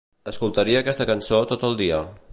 Escoltaria 0.31 0.81
aquesta 0.83 1.07
cançó 1.11 1.43
tot 1.53 1.69
el 1.71 1.81
dia. 1.83 2.01